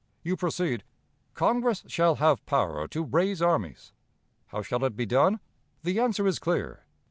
You 0.23 0.35
proceed: 0.35 0.83
'Congress 1.35 1.83
shall 1.85 2.15
have 2.15 2.43
power 2.47 2.87
to 2.87 3.03
raise 3.03 3.39
armies. 3.39 3.93
How 4.47 4.63
shall 4.63 4.83
it 4.83 4.95
be 4.95 5.05
done? 5.05 5.39
The 5.83 5.99
answer 5.99 6.25
is 6.25 6.39
clear. 6.39 6.87